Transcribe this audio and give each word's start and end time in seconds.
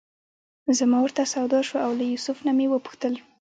زما 0.77 0.97
ورته 1.01 1.23
سودا 1.33 1.59
شوه 1.67 1.79
او 1.85 1.91
له 1.99 2.05
یوسف 2.11 2.37
نه 2.47 2.51
مې 2.57 2.65
وپوښتل. 2.69 3.13